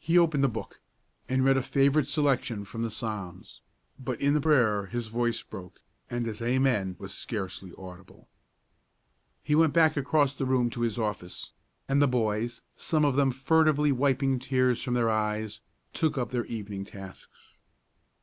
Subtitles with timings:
[0.00, 0.80] He opened the book,
[1.28, 3.60] and read a favorite selection from the Psalms;
[3.98, 8.28] but in the prayer his voice broke, and his "Amen" was scarcely audible.
[9.42, 11.52] He went back across the room to his office;
[11.86, 15.60] and the boys, some of them furtively wiping tears from their eyes,
[15.92, 17.60] took up their evening tasks.